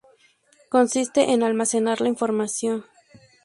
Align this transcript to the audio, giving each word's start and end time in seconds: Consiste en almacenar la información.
Consiste 0.69 1.29
en 1.31 1.43
almacenar 1.43 2.01
la 2.01 2.07
información. 2.09 2.85